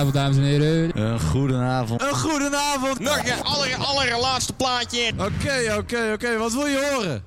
[0.00, 1.00] Goedenavond, dames en heren.
[1.00, 2.02] Een goedenavond.
[2.02, 2.98] Een goedenavond.
[2.98, 5.12] Nog een aller, allerlaatste plaatje.
[5.16, 6.36] Oké, oké, oké.
[6.38, 7.22] Wat wil je horen?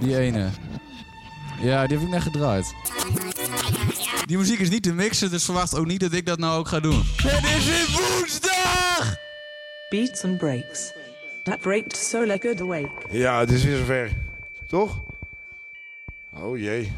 [0.00, 0.48] Die ene.
[1.60, 2.74] Ja, die heb ik net gedraaid.
[4.24, 6.68] Die muziek is niet te mixen, dus verwacht ook niet dat ik dat nou ook
[6.68, 7.02] ga doen.
[7.16, 9.16] Het is weer woensdag!
[9.88, 10.92] Beats and breaks.
[11.42, 12.90] That breaks so lekker the wake.
[13.10, 14.10] Ja, het is weer zover.
[14.66, 15.00] Toch?
[16.32, 16.92] Oh jee.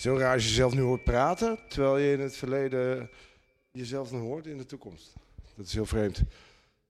[0.00, 3.10] Zo raar als je jezelf nu hoort praten, terwijl je in het verleden
[3.70, 5.12] jezelf nog hoort in de toekomst.
[5.56, 6.22] Dat is heel vreemd.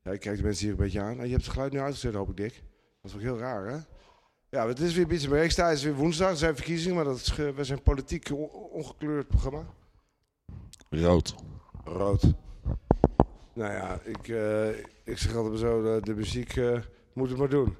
[0.02, 1.18] Ja, ik kijk de mensen hier een beetje aan.
[1.18, 2.62] En je hebt het geluid nu uitgezet, hoop ik, Dick.
[3.02, 3.76] Dat is ook heel raar, hè?
[4.50, 5.56] Ja, het is weer Beats and Breaks.
[5.56, 6.30] Het is weer woensdag.
[6.30, 9.66] Er zijn verkiezingen, maar dat is, we zijn een politiek on- ongekleurd programma.
[10.90, 11.34] Rood.
[11.84, 12.22] Rood.
[13.52, 14.68] Nou ja, ik, eh,
[15.04, 16.80] ik zeg altijd zo, de, de muziek eh,
[17.12, 17.76] moet het maar doen.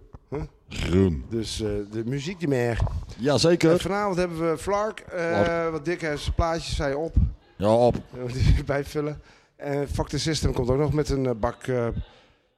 [0.70, 1.24] Groen.
[1.28, 2.78] Dus eh, de muziek die meer.
[3.18, 3.70] Jazeker.
[3.72, 7.14] En vanavond hebben we Flark, eh, wat dik heeft zijn plaatjes, zei op.
[7.56, 7.96] Ja, op.
[8.66, 9.20] Bijvullen.
[9.56, 11.88] En Fuck the System komt ook nog met een eh, bak eh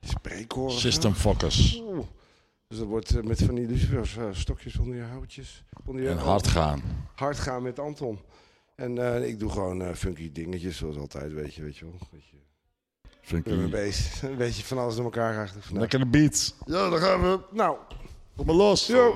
[0.00, 0.72] spreekkoren.
[0.72, 0.78] zo.
[0.78, 1.82] System Focus.
[1.86, 2.04] Oeh.
[2.68, 5.64] Dus dat wordt met van die lucifers, stokjes onder je houtjes.
[5.86, 6.82] Onder je En hard gaan.
[7.14, 8.18] hard gaan met Anton.
[8.74, 11.98] En eh, ik doe gewoon funky dingetjes, zoals altijd, weet je, weet je wel.
[12.10, 12.36] Weet je.
[13.20, 13.50] Funky.
[13.50, 15.50] Een beetje van alles door elkaar graag.
[15.50, 15.80] vandaag.
[15.80, 16.54] Lekkere beats.
[16.66, 17.38] Ja, daar gaan we.
[17.50, 17.76] Nou,
[18.38, 19.14] I'm a lawsuit.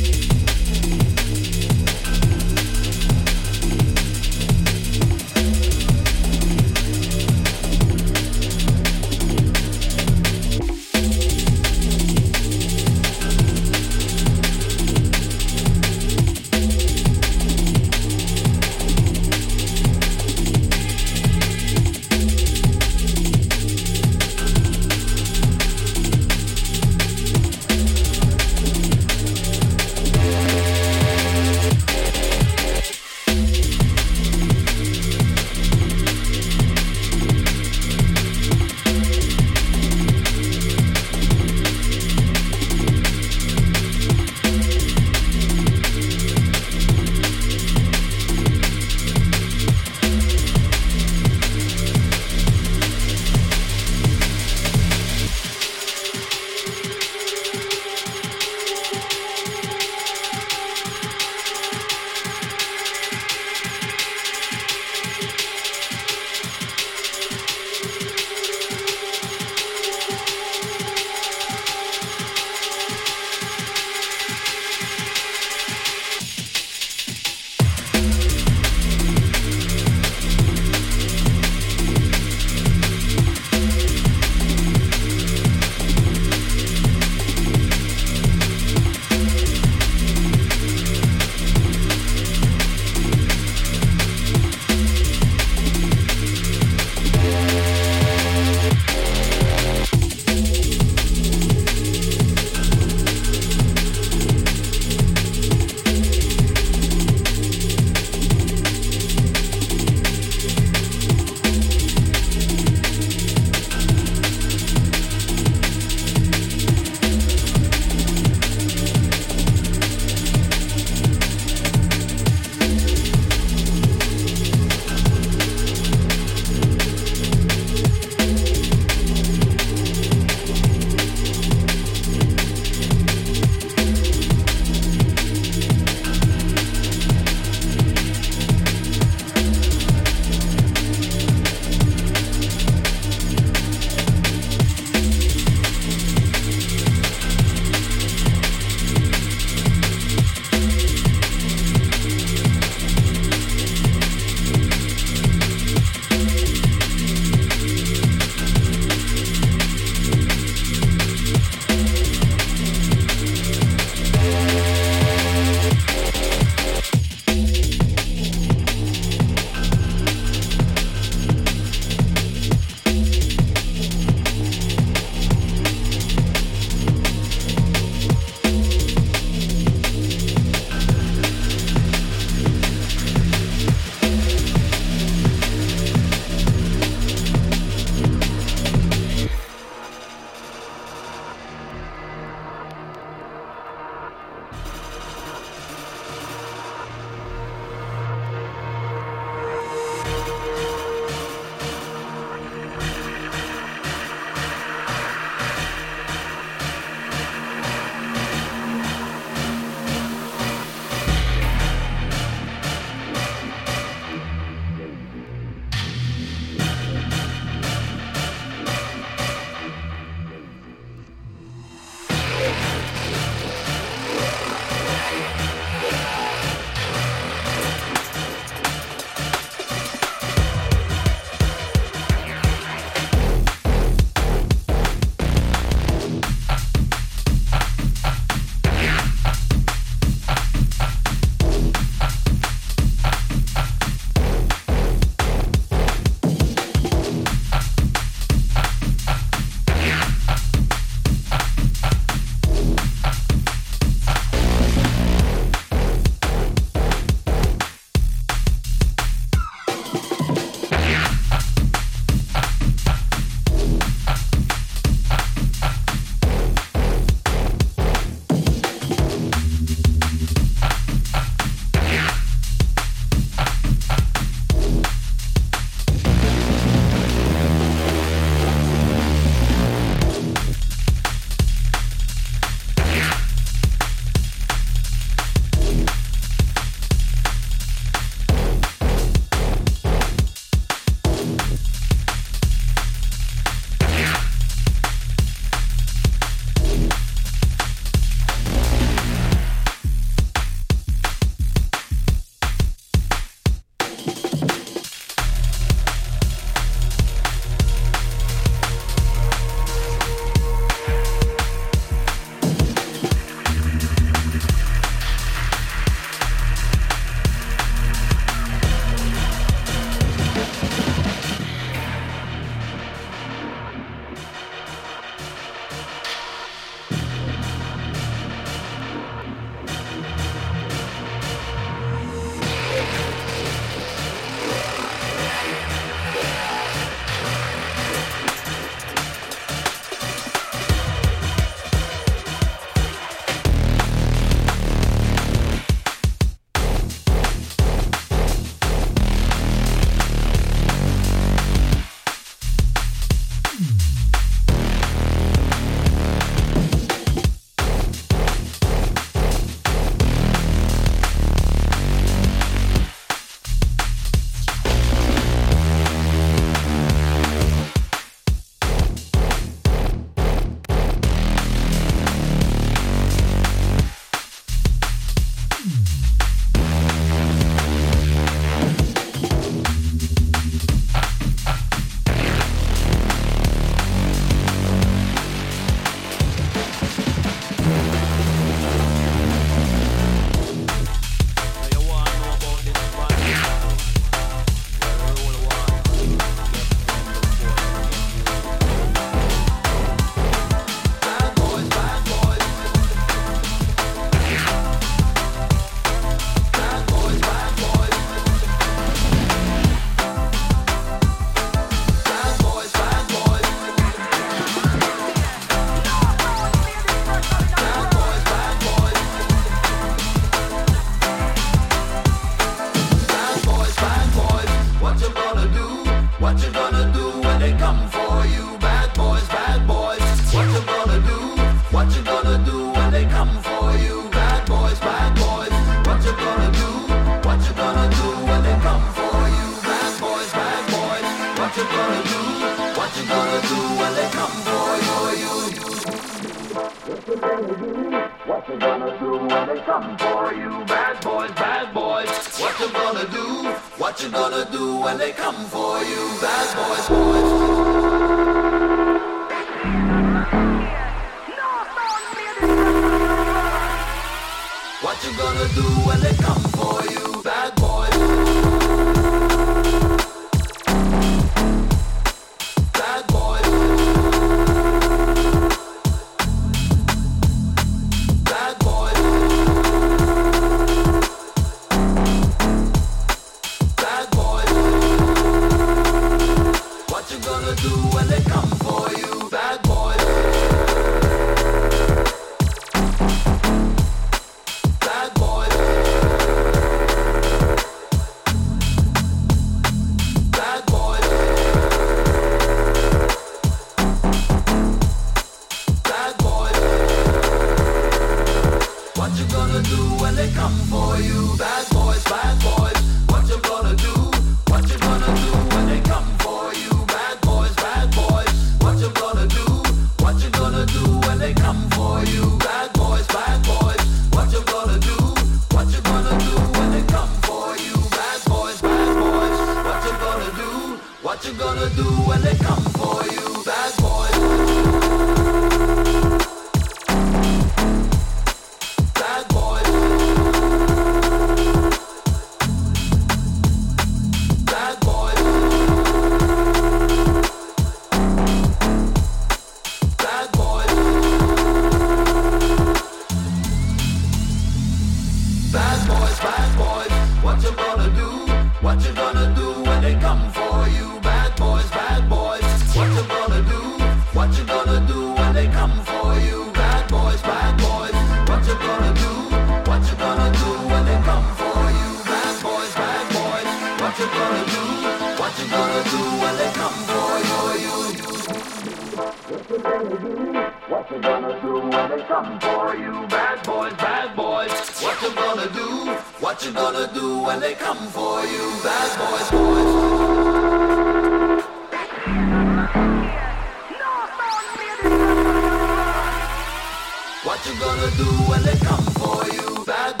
[597.97, 599.65] Do when they come for you?
[599.65, 600.00] Bad.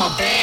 [0.00, 0.39] my bag.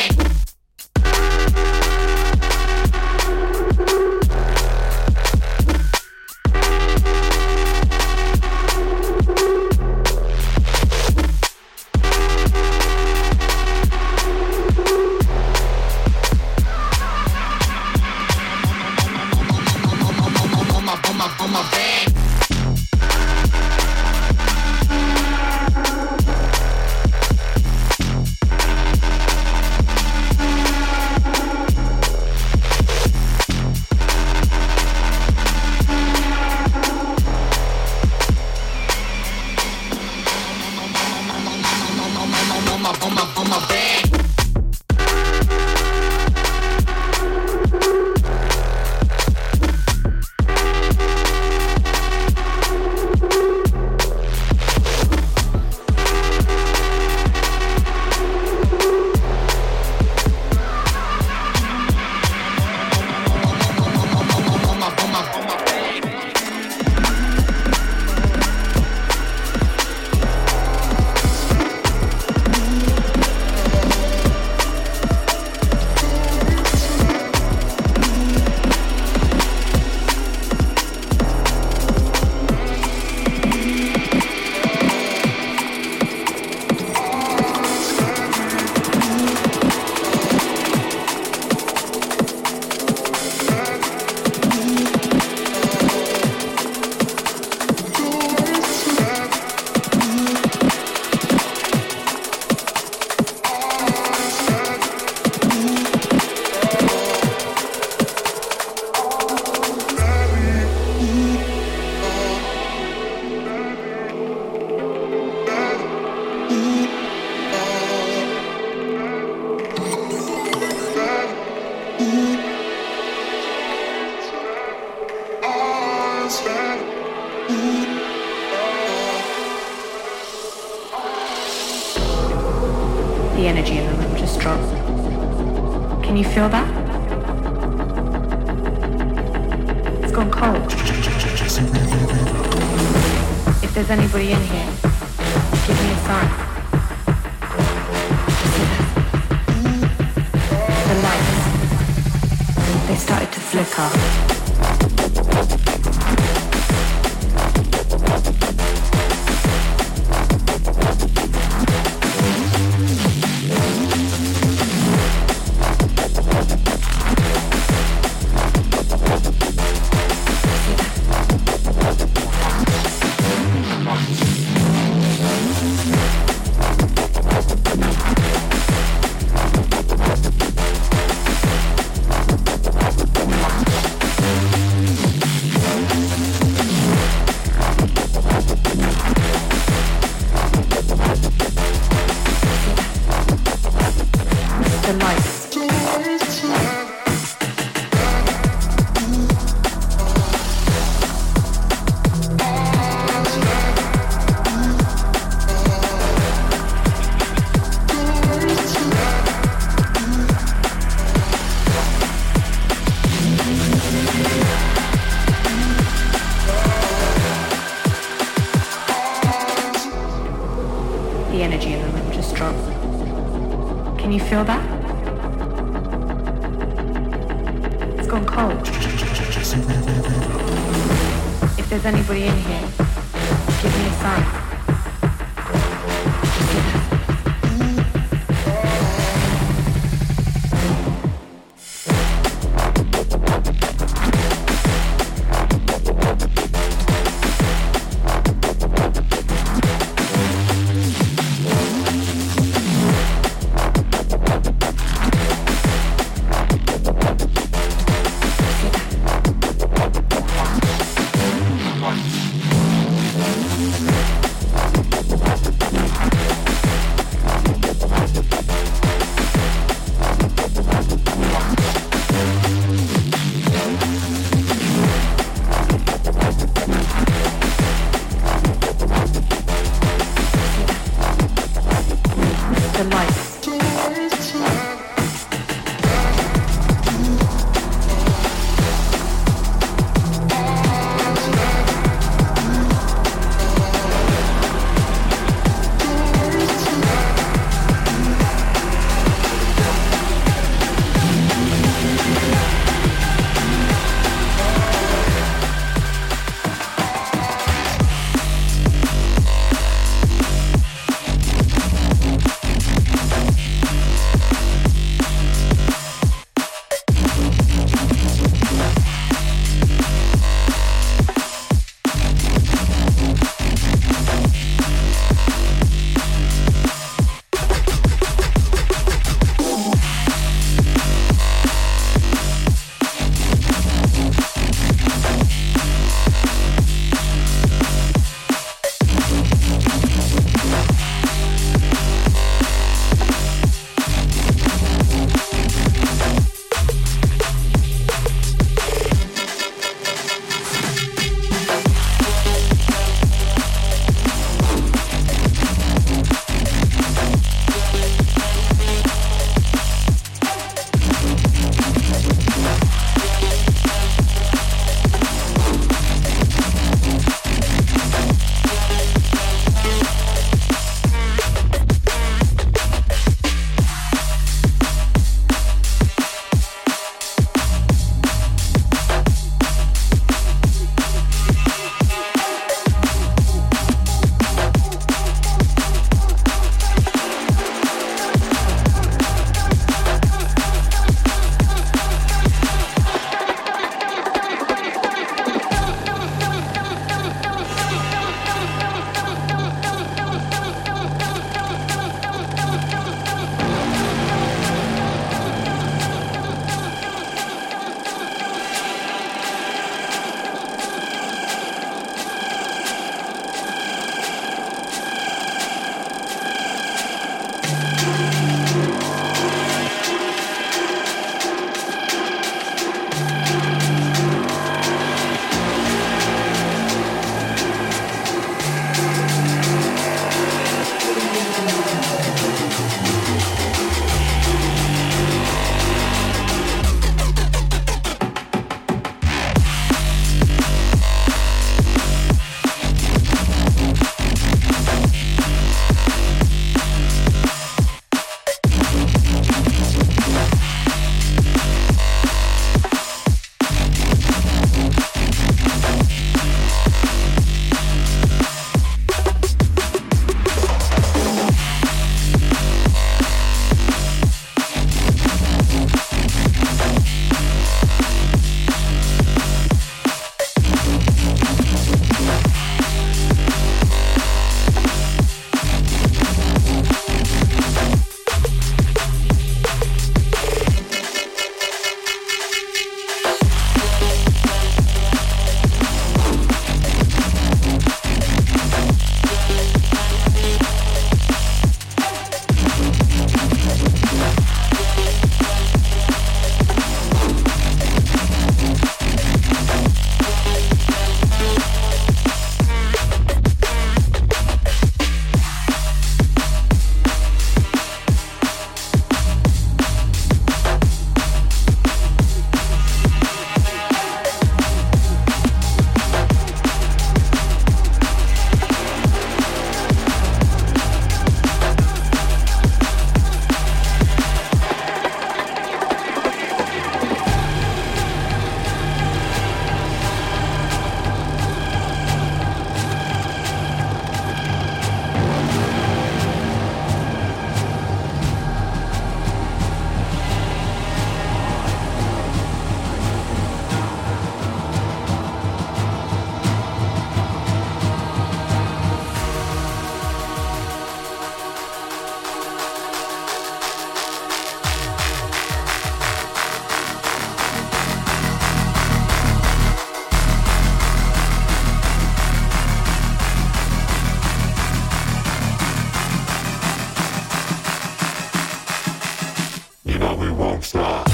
[570.18, 570.87] won't stop.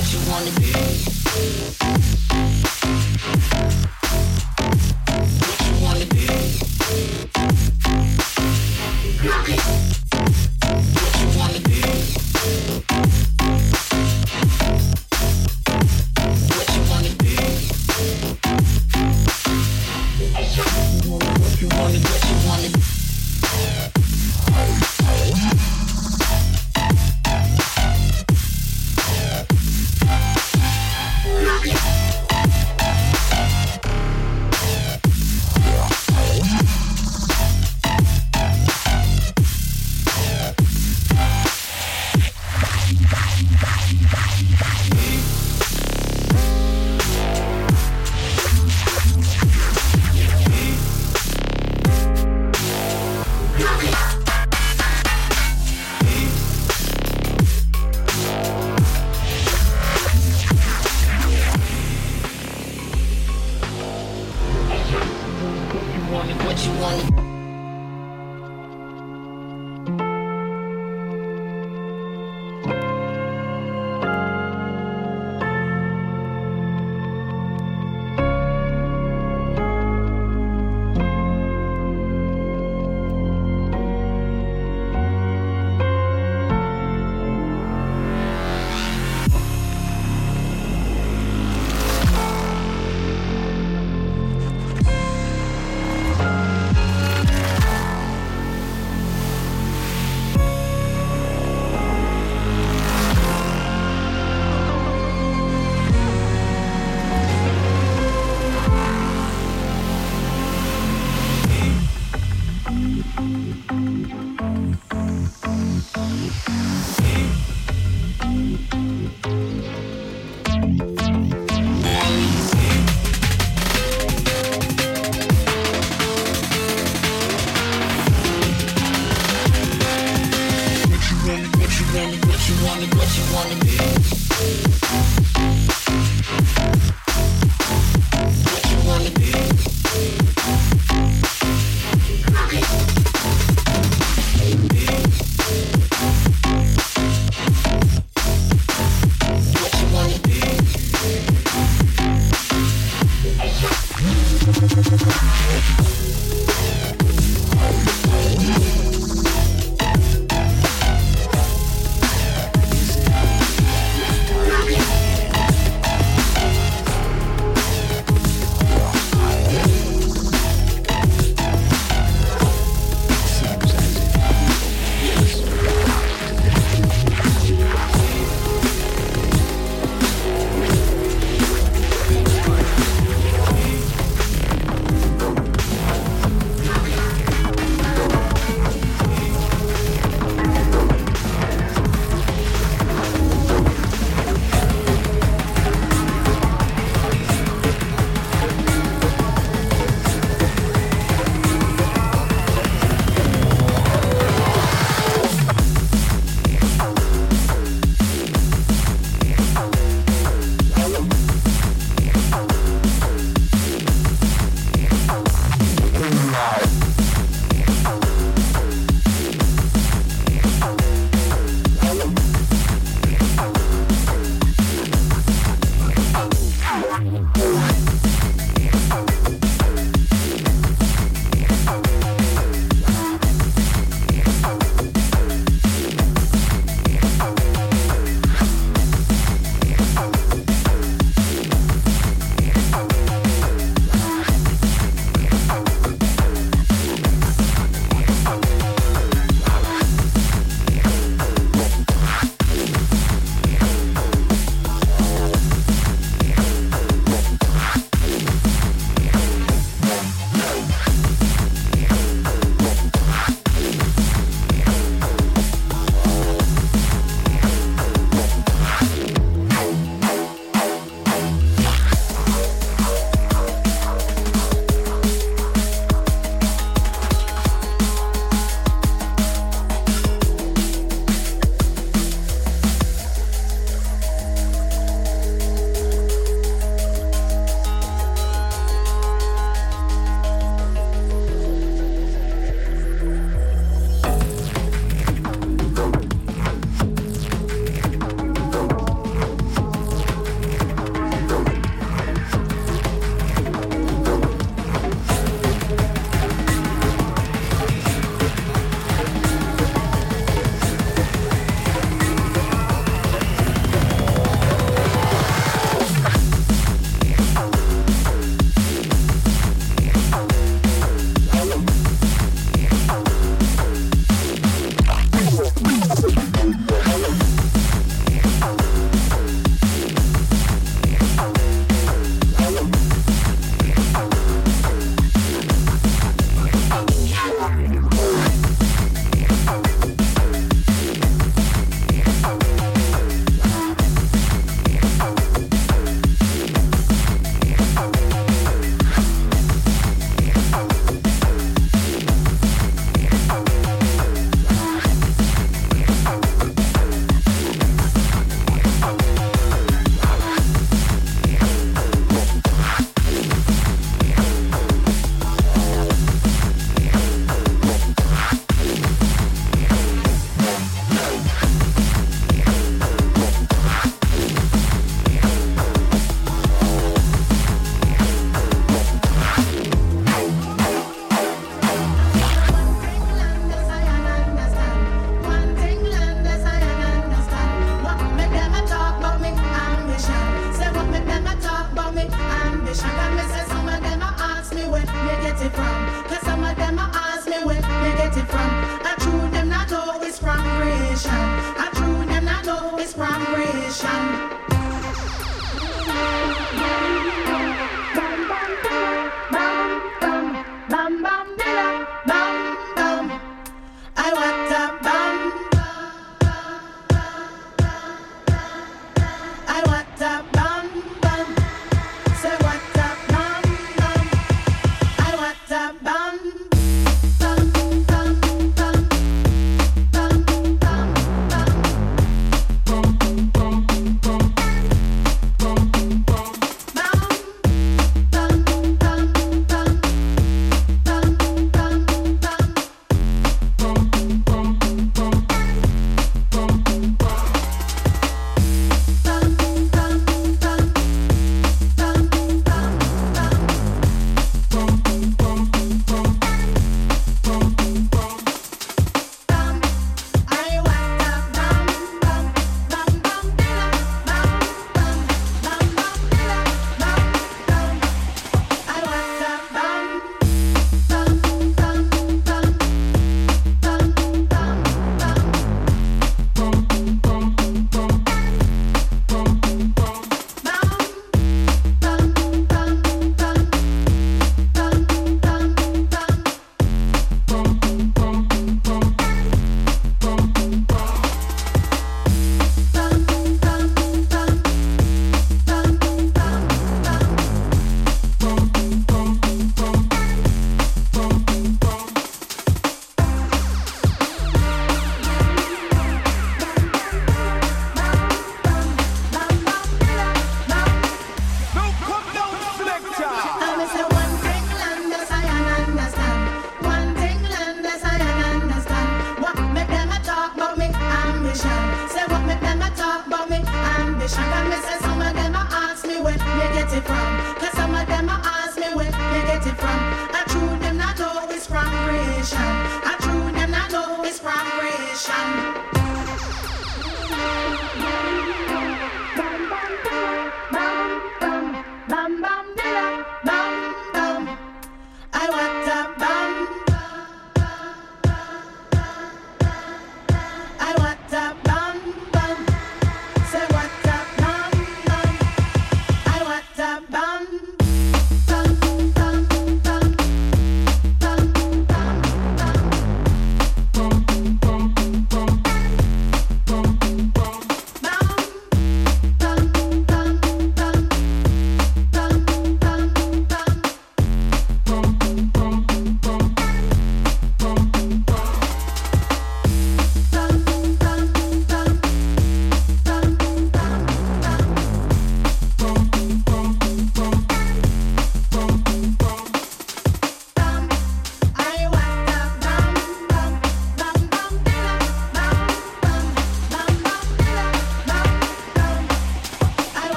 [0.00, 2.09] what you wanna be.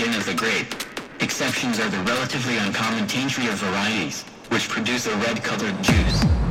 [0.00, 0.74] kin of the grape.
[1.20, 6.49] Exceptions are the relatively uncommon Taintree varieties, which produce a red-colored juice.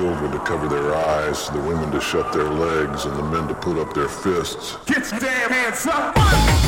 [0.00, 3.54] children to cover their eyes, the women to shut their legs, and the men to
[3.54, 4.78] put up their fists.
[4.86, 6.59] Get your damn hands up!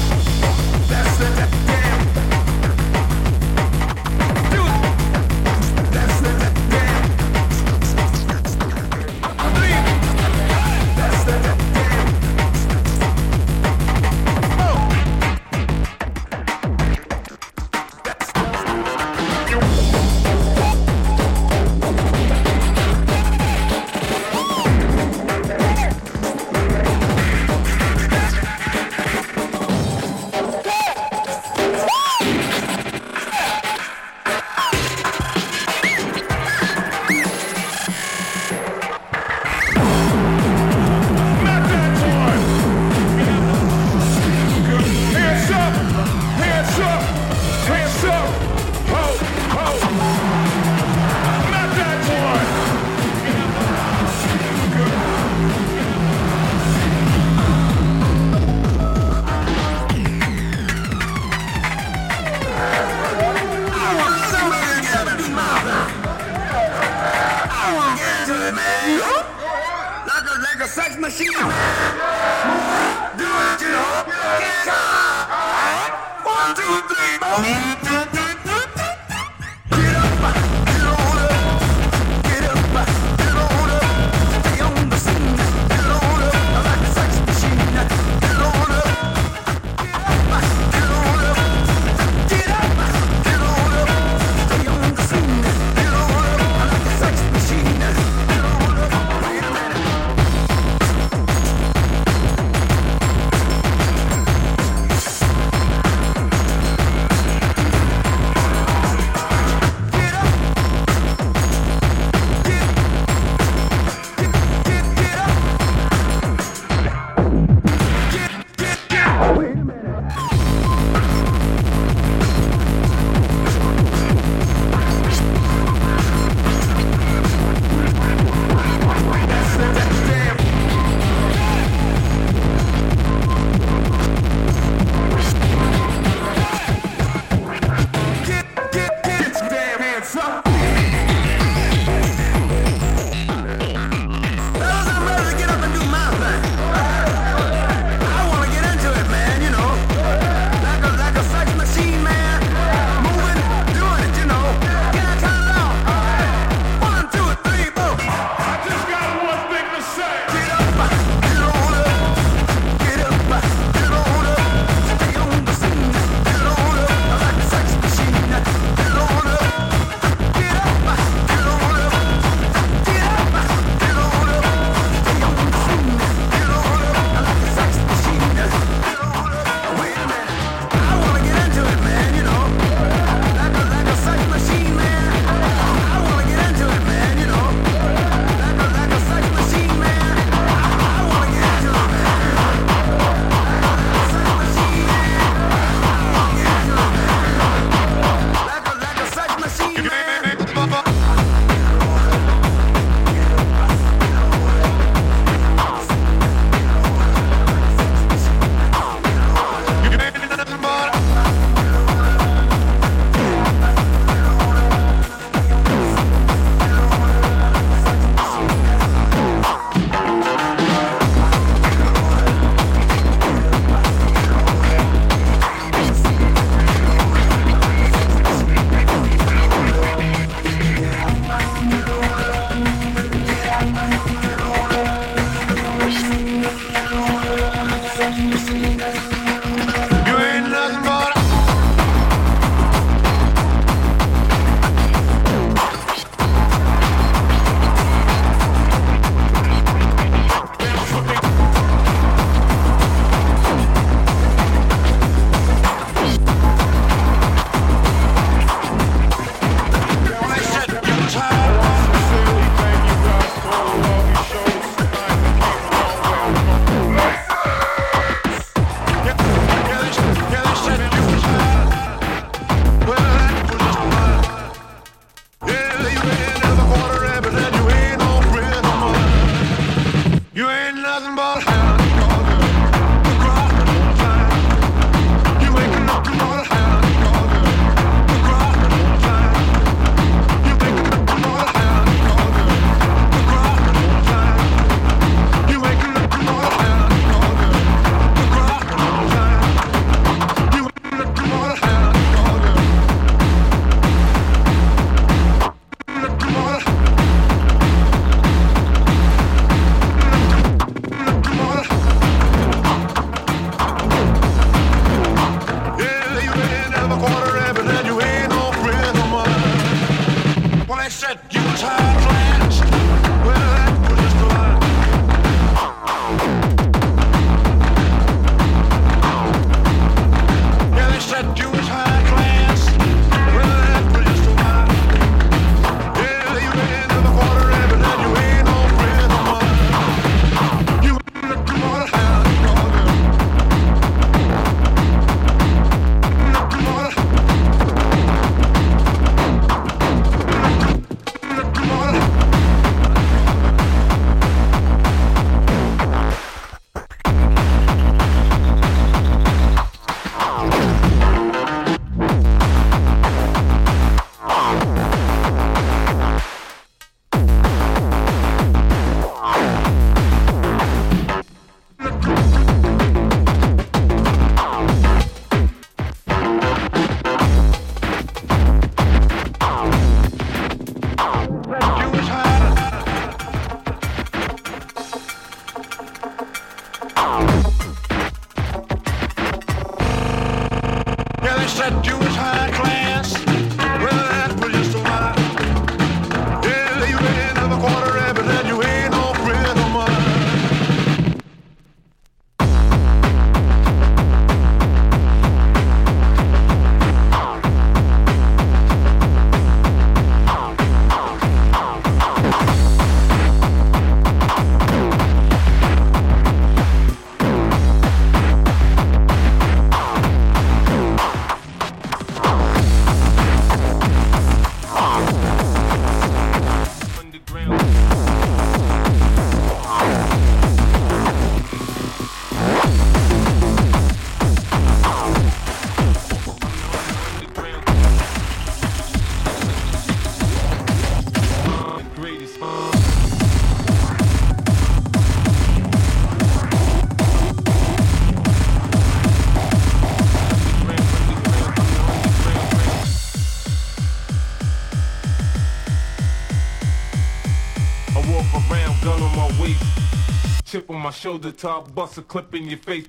[460.82, 462.88] My shoulder, top, bust a clip in your face.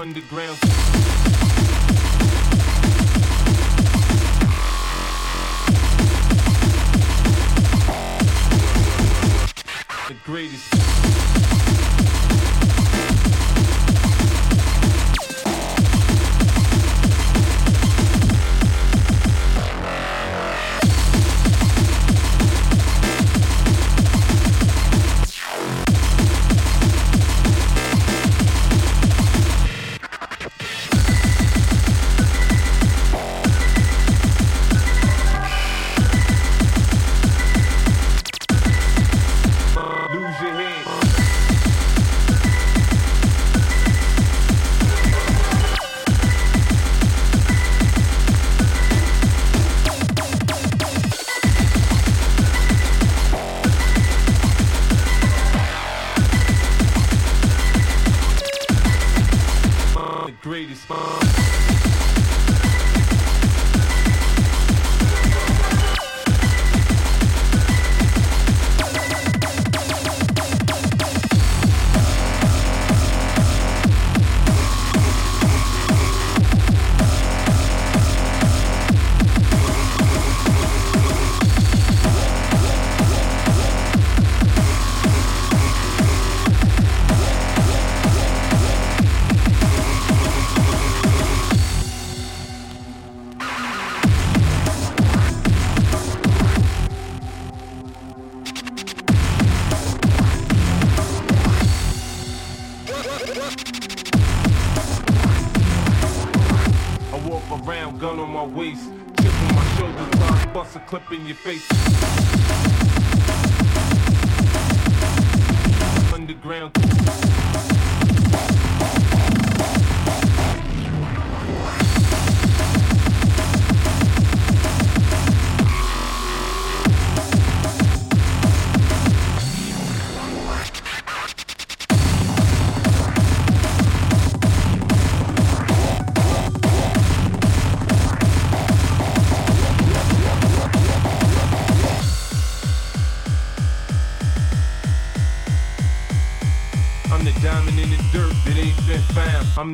[0.00, 0.58] Underground.
[10.08, 10.81] The greatest.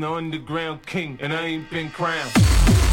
[0.01, 2.88] The underground king, and I ain't been crowned.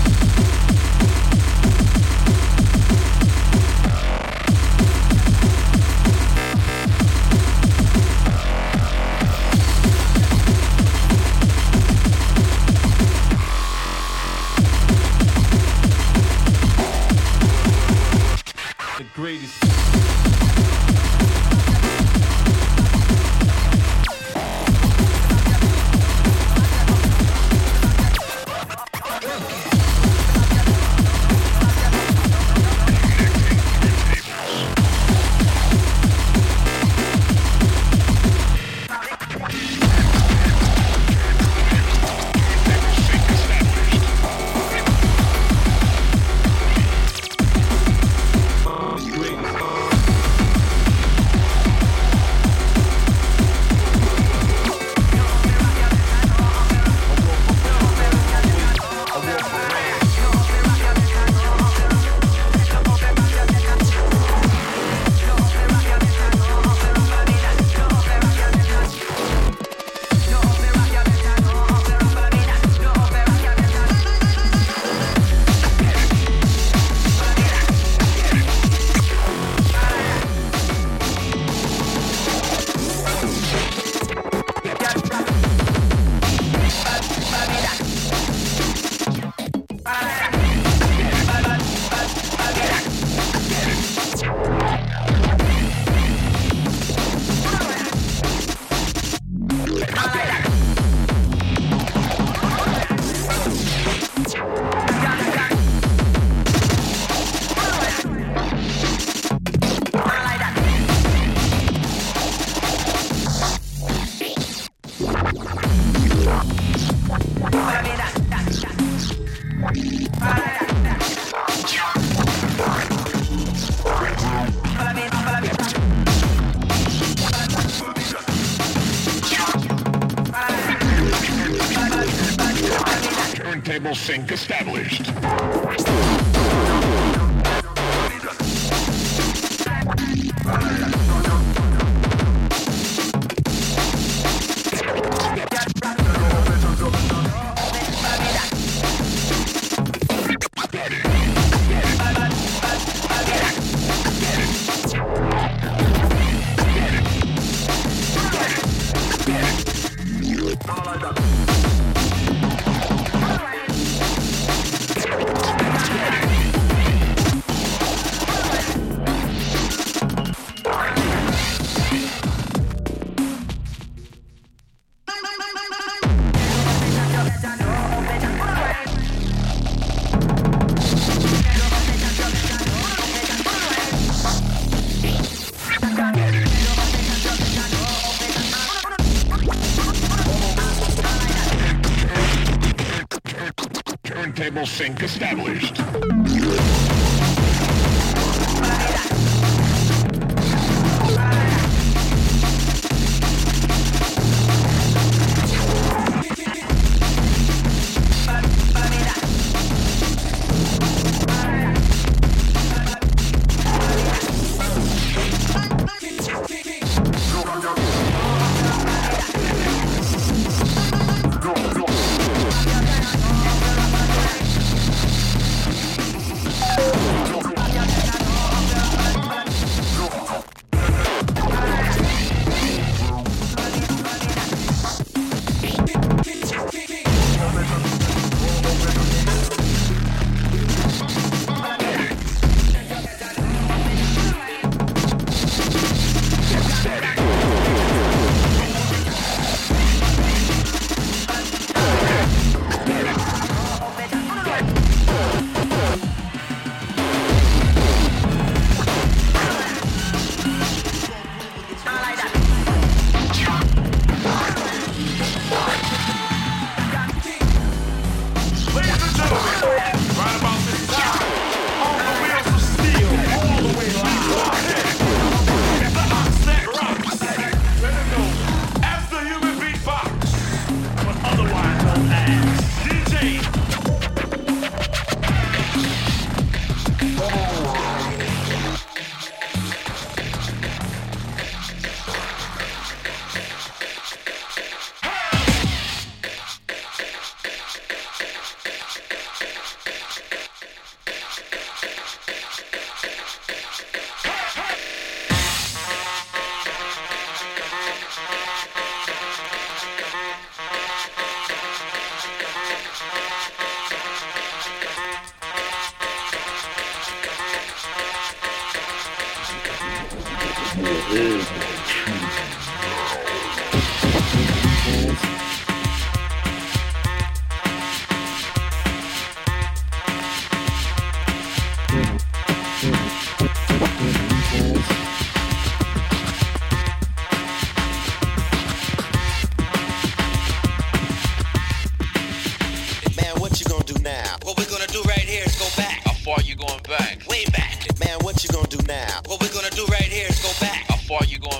[194.65, 195.74] sync established.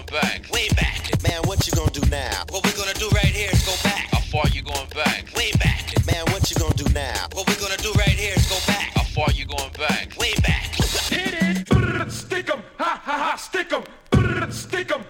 [0.06, 0.52] going back?
[0.52, 1.24] Way back.
[1.24, 2.44] Man, what you gonna do now?
[2.50, 4.10] What we gonna do right here is go back.
[4.12, 5.34] How far you going back?
[5.36, 5.94] Way back.
[6.06, 7.28] Man, what you gonna do now?
[7.34, 8.92] What we gonna do right here is go back.
[8.96, 10.18] How far you going back?
[10.18, 10.76] Way back.
[11.10, 11.34] Hit
[11.68, 12.12] it.
[12.12, 12.62] Stick 'em.
[12.78, 13.36] Ha ha ha.
[13.38, 14.52] Stick 'em.
[14.52, 15.05] Stick 'em.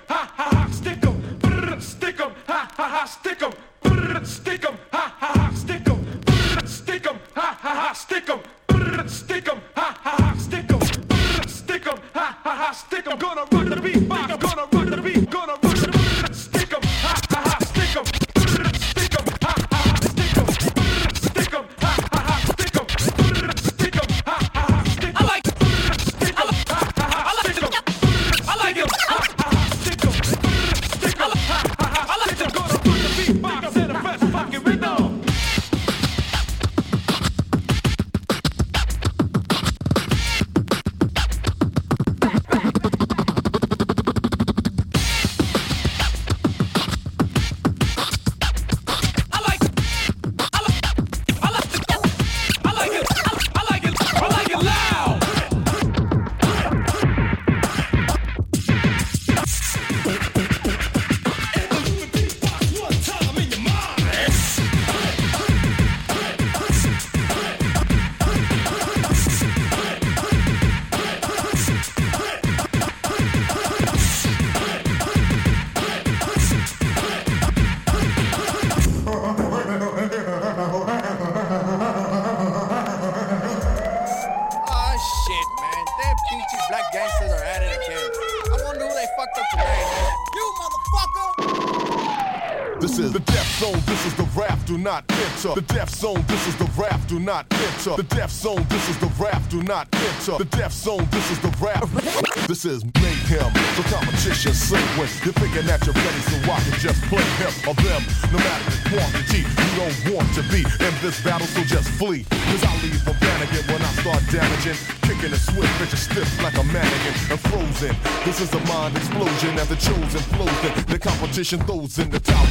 [95.35, 95.61] Enter.
[95.61, 97.95] The death zone, this is the rap, do not enter.
[97.95, 100.37] The death zone, this is the rap, do not enter.
[100.37, 101.87] The death zone, this is the rap.
[102.45, 106.77] This is mayhem, so competition sing when you're thinking that you're ready, so I can
[106.77, 108.05] just play him or them.
[108.29, 112.21] No matter the quantity, you don't want to be in this battle, so just flee.
[112.29, 114.77] Cause I leave for Brannigan when I start damaging.
[115.01, 117.97] Kicking a swift, bitch stiff like a mannequin and frozen.
[118.25, 120.73] This is a mind explosion as the chosen flows in.
[120.85, 122.45] The competition throws in the towel.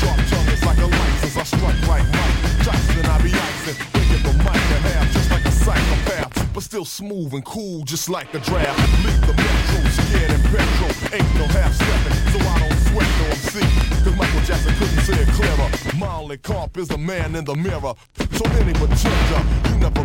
[0.00, 1.36] Sharp tongue is like a license,
[1.76, 2.64] strike like Mike.
[2.64, 6.54] Tyson, I be icing, breaking the mic in half just like a psychopath.
[6.54, 8.78] But still smooth and cool, just like a draft.
[9.04, 10.92] Leave the metro, scared and petrol.
[11.12, 13.60] Ain't no half stepping, so I don't sweat no MC.
[14.04, 15.70] Cause Michael Jackson couldn't say it clearer.
[15.96, 17.94] Molly Carp is the man in the mirror.
[18.32, 20.04] So any pretender, you never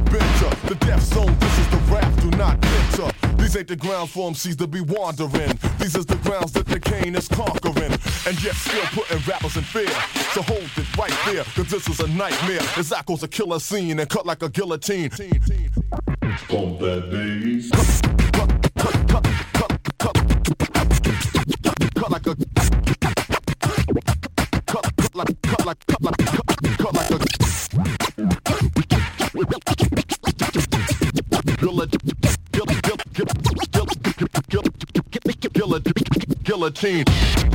[0.50, 1.36] to the death zone.
[1.40, 3.12] This is the rap, do not enter.
[3.38, 5.58] These ain't the grounds for MCs to be wandering.
[5.80, 7.92] These is the grounds that the cane is conquering.
[8.26, 9.90] And yet still putting rappers in fear.
[10.34, 12.62] So hold it right there, cause this is a nightmare.
[13.06, 15.10] Goes a killer scene and cut like a guillotine.
[15.10, 17.70] Pump that bass.
[18.32, 20.18] Cut, cut, cut, cut, cut,
[22.12, 22.36] like a
[24.66, 26.18] cut, cut like cut like cut like
[26.78, 27.18] cut, like a
[36.44, 37.06] guillotine.
[37.06, 37.53] Undereducated,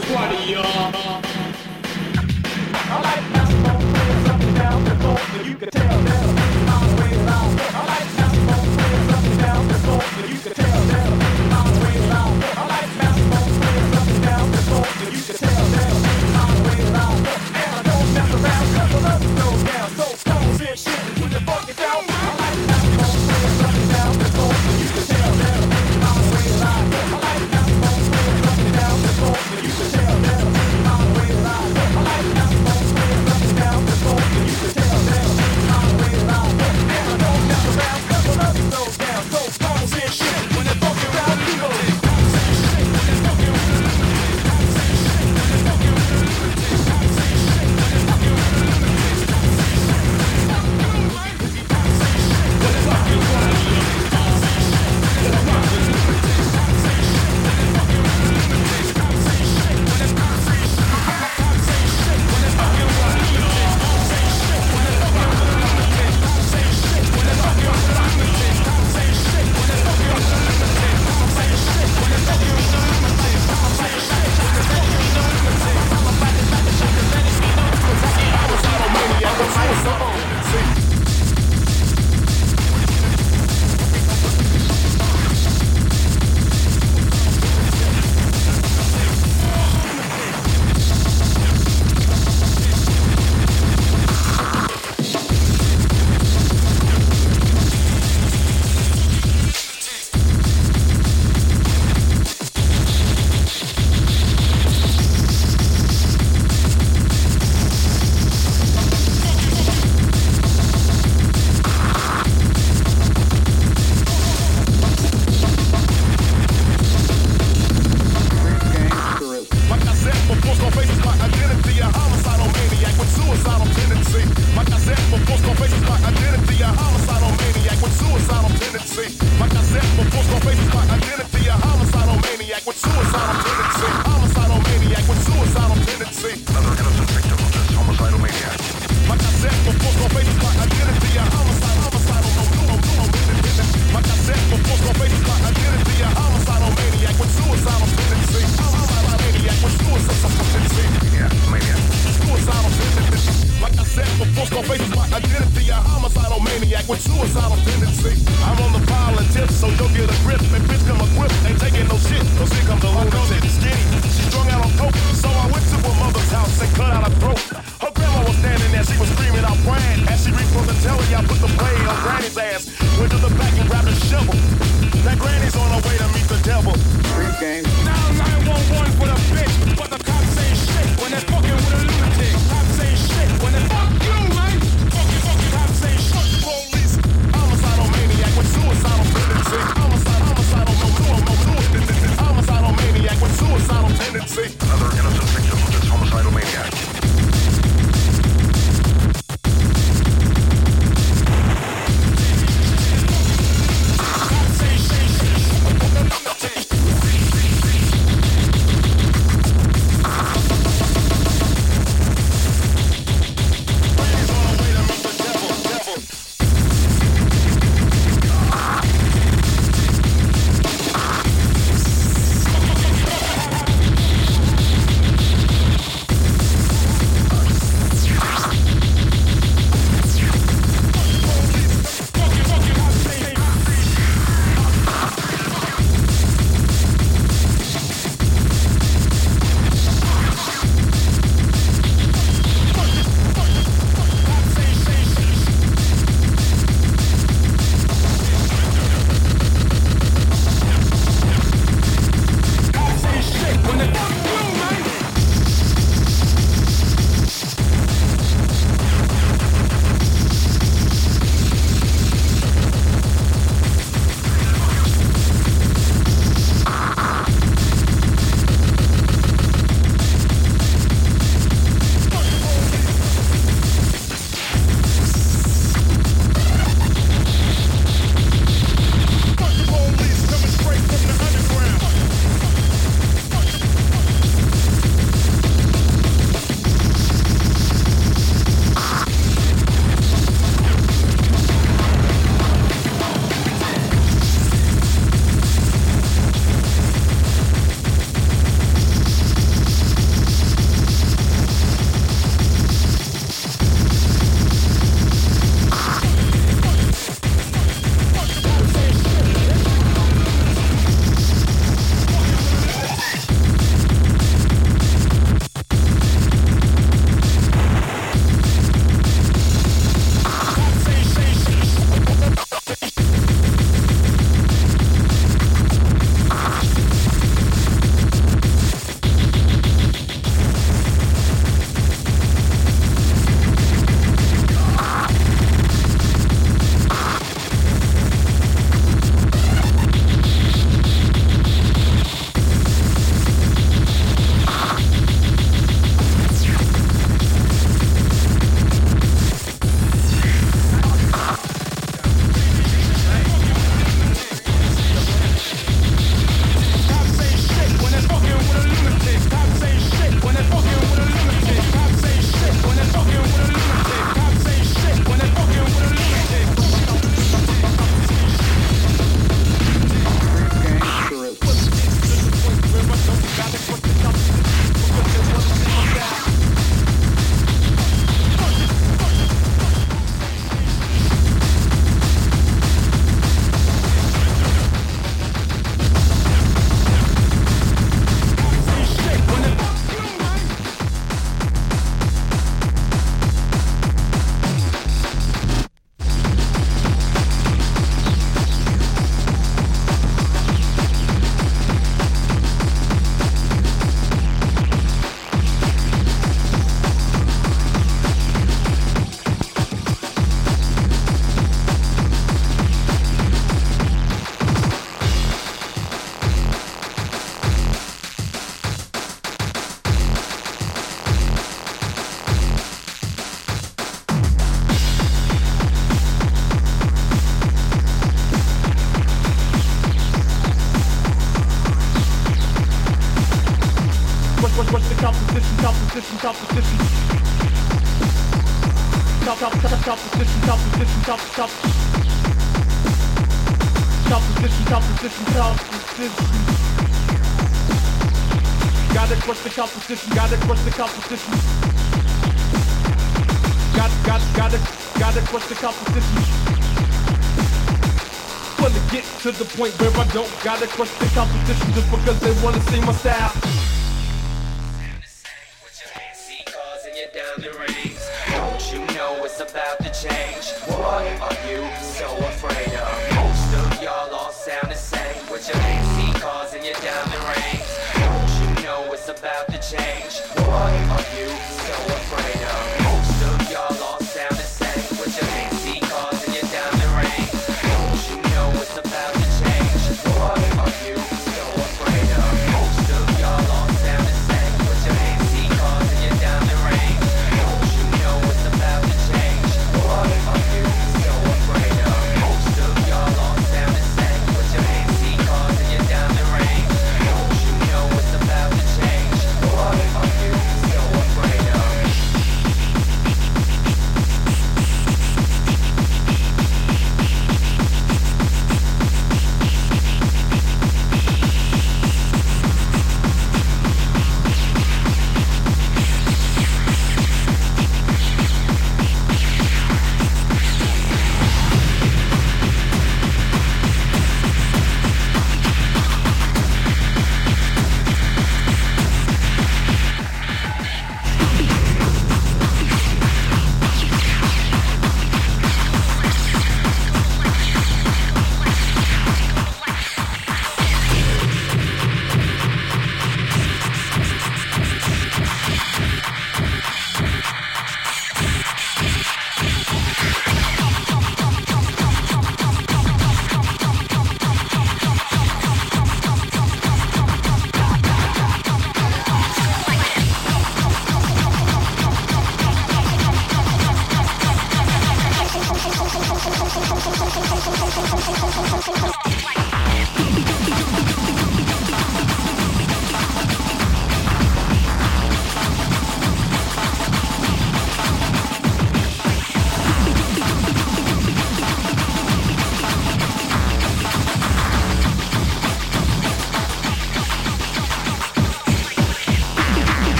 [0.00, 1.23] just what are you?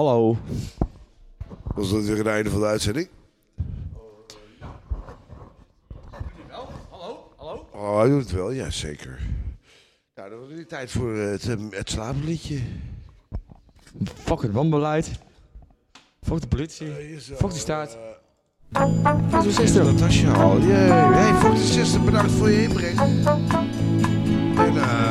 [0.00, 0.36] Hallo.
[1.74, 3.08] Was dat weer het einde van de uitzending?
[7.72, 9.18] Oh, hij doet het wel, ja zeker.
[10.14, 12.58] Nou, dan wordt het tijd voor het, eh, het slaapliedje.
[14.14, 15.10] Fuck het wanbeleid.
[16.22, 16.92] Fuck de politie.
[17.20, 17.98] Fuck de staat.
[19.30, 19.84] Fuck de system.
[19.84, 20.60] Natasja al.
[20.60, 20.74] Jee.
[20.92, 22.04] Hey, fuck de system.
[22.04, 22.98] Bedankt voor je inbreng.
[24.58, 25.09] En eh...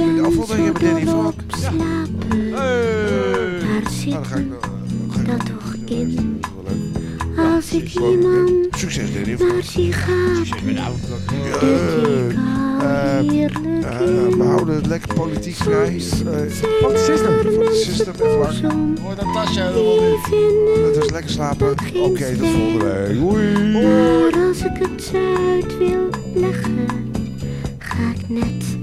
[0.00, 1.34] in de hebben Danny Frank.
[1.60, 1.70] Ja.
[2.58, 2.90] Hey.
[4.06, 4.60] Nou, dan ga ik nog...
[5.26, 6.40] dat toch in.
[7.36, 11.16] Als ik iemand Succes, Danny naar zie gaan, Succes met de auto.
[14.36, 15.94] we houden het lekker politiek vrij.
[15.94, 16.00] Uh,
[16.50, 17.02] Fuck de
[17.84, 18.12] system.
[18.12, 18.98] En Frank.
[18.98, 20.84] Hoor Natasja helemaal niet.
[20.84, 21.70] Dat was lekker slapen.
[21.94, 23.18] Oké, tot volgende week.
[23.18, 23.72] Hoi.
[23.72, 26.86] Maar als ik het uit wil leggen,
[27.78, 28.79] ga ik net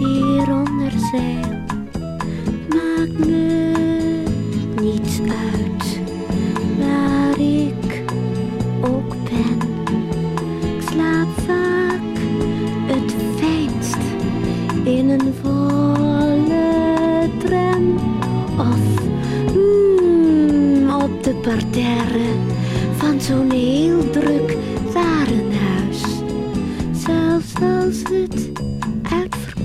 [0.00, 1.58] weer onder zeil.
[2.68, 3.72] Maakt me
[4.80, 6.00] niets uit
[6.78, 8.02] waar ik
[8.80, 9.58] ook ben.
[10.62, 12.18] Ik slaap vaak
[12.86, 14.04] het fijnst
[14.84, 17.94] in een volle tram
[18.58, 19.02] of
[19.54, 22.30] mm, op de parterre
[22.96, 24.56] van zo'n heel druk
[24.92, 26.02] warenhuis.
[26.92, 28.59] Zelfs als het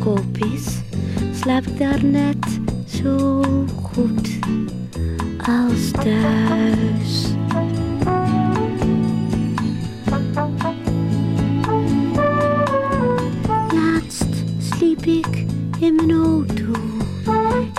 [0.05, 0.81] is,
[1.39, 3.41] slaap ik daar net zo
[3.81, 4.29] goed
[5.37, 7.27] als thuis.
[13.73, 15.45] Laatst sliep ik
[15.79, 16.71] in mijn auto,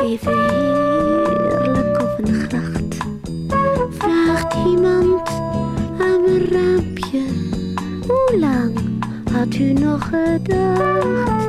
[0.03, 2.97] even heerlijk op een gracht.
[3.90, 5.28] Vraagt iemand
[6.01, 7.23] aan mijn raampje,
[8.07, 8.78] hoe lang
[9.32, 11.45] had u nog gedacht?